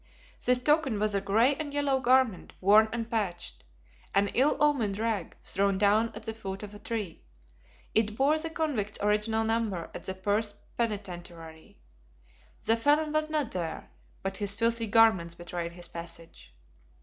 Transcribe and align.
This 0.43 0.57
token 0.57 0.97
was 0.99 1.13
a 1.13 1.21
grey 1.21 1.53
and 1.57 1.71
yellow 1.75 1.99
garment 1.99 2.53
worn 2.59 2.89
and 2.91 3.07
patched, 3.07 3.63
an 4.15 4.29
ill 4.29 4.57
omened 4.59 4.97
rag 4.97 5.37
thrown 5.43 5.77
down 5.77 6.11
at 6.15 6.23
the 6.23 6.33
foot 6.33 6.63
of 6.63 6.73
a 6.73 6.79
tree. 6.79 7.21
It 7.93 8.15
bore 8.17 8.39
the 8.39 8.49
convict's 8.49 8.97
original 9.03 9.43
number 9.43 9.91
at 9.93 10.05
the 10.05 10.15
Perth 10.15 10.55
Penitentiary. 10.75 11.77
The 12.65 12.77
felon 12.77 13.11
was 13.11 13.29
not 13.29 13.51
there, 13.51 13.91
but 14.23 14.37
his 14.37 14.55
filthy 14.55 14.87
garments 14.87 15.35
betrayed 15.35 15.73
his 15.73 15.87
passage. 15.87 16.55